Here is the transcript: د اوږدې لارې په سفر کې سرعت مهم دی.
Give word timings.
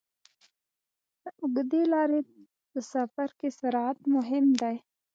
د 1.23 1.25
اوږدې 1.41 1.81
لارې 1.93 2.19
په 2.71 2.79
سفر 2.93 3.29
کې 3.39 3.49
سرعت 3.59 3.97
مهم 4.15 4.45
دی. 4.61 4.75